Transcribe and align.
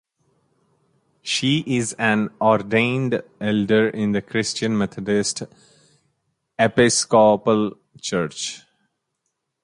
She 1.21 1.63
is 1.67 1.93
an 1.99 2.29
ordained 2.41 3.21
elder 3.39 3.87
in 3.87 4.13
the 4.13 4.21
Christian 4.23 4.75
Methodist 4.75 5.43
Episcopal 6.57 7.73
Church. 8.01 8.63